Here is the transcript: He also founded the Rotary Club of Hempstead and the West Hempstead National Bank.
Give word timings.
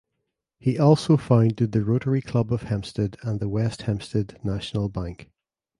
He 0.57 0.79
also 0.79 1.15
founded 1.15 1.73
the 1.73 1.83
Rotary 1.85 2.23
Club 2.23 2.51
of 2.51 2.63
Hempstead 2.63 3.17
and 3.21 3.39
the 3.39 3.47
West 3.47 3.83
Hempstead 3.83 4.39
National 4.43 4.89
Bank. 4.89 5.29